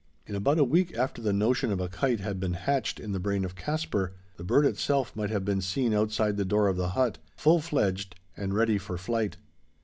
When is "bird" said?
4.43-4.65